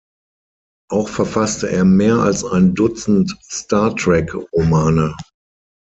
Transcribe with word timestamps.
Auch 0.89 1.07
verfasste 1.09 1.69
er 1.69 1.85
mehr 1.85 2.15
als 2.17 2.43
ein 2.43 2.73
Dutzend 2.73 3.37
Star 3.43 3.95
Trek-Romane. 3.95 5.15